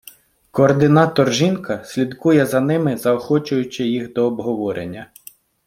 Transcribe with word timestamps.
Координатор- 0.51 1.31
жінка 1.33 1.83
слідує 1.85 2.45
за 2.45 2.59
ними, 2.59 2.97
заохочуючи 2.97 3.87
їх 3.87 4.13
до 4.13 4.25
обговорення. 4.25 5.07